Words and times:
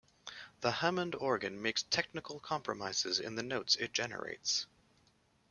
The 0.61 0.71
Hammond 0.71 1.13
organ 1.13 1.61
makes 1.61 1.83
technical 1.83 2.39
compromises 2.39 3.19
in 3.19 3.35
the 3.35 3.43
notes 3.43 3.75
it 3.75 3.93
generates. 3.93 4.65